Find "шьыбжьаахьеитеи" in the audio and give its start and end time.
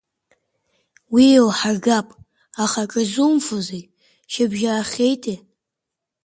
4.31-5.39